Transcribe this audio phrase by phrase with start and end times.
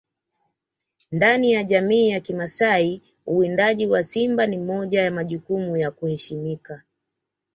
[1.11, 6.83] Ndani ya jamii ya kimasai uwindaji wa simba ni moja ya majukumu ya kuheshimika